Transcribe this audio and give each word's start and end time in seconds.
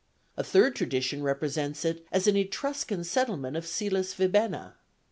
A 0.35 0.43
third 0.43 0.75
tradition 0.75 1.21
represents 1.21 1.85
it 1.85 2.07
as 2.11 2.25
an 2.25 2.35
Etruscan 2.35 3.03
settlement 3.03 3.55
of 3.55 3.65
Cæles 3.65 4.15
Vibenna. 4.15 4.73